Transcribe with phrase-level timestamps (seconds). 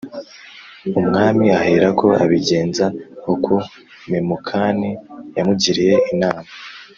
[0.99, 2.85] Umwami aherako abigenza
[3.33, 3.53] uko
[4.09, 4.91] Memukani
[5.37, 6.49] yamugiriye inama